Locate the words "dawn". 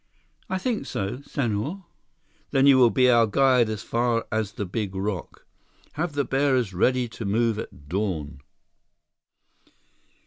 7.87-8.39